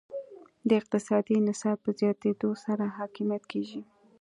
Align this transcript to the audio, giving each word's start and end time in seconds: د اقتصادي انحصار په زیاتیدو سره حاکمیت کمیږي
د 0.67 0.69
اقتصادي 0.81 1.33
انحصار 1.37 1.75
په 1.83 1.89
زیاتیدو 1.99 2.49
سره 2.65 2.83
حاکمیت 2.97 3.43
کمیږي 3.51 3.81